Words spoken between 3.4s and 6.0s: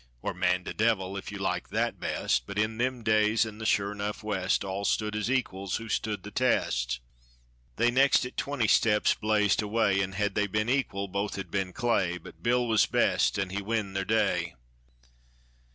in the sure enough West, All stood as equals who